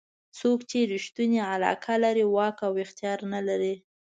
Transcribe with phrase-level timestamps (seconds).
[0.39, 3.75] څوک چې ریښتونې علاقه لري واک او اختیار نه لري.